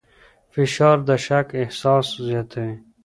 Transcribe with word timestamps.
فشار 0.53 0.97
د 1.07 1.09
شک 1.25 1.47
احساس 1.61 2.05
زیاتوي. 2.27 2.75